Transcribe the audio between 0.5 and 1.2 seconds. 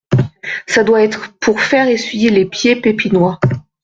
Ca doit